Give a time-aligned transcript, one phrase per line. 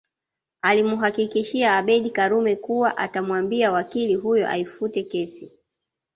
[0.61, 5.51] Alimuhakikishia Abeid Karume kuwa atamwambia wakili huyo aifute kesi